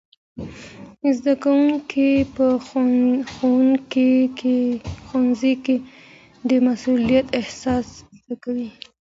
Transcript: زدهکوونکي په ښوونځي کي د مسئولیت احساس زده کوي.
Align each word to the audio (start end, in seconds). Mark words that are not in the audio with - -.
زدهکوونکي 1.17 2.09
په 2.35 2.45
ښوونځي 5.07 5.53
کي 5.65 5.77
د 6.49 6.51
مسئولیت 6.67 7.27
احساس 7.39 7.87
زده 8.19 8.35
کوي. 8.43 8.69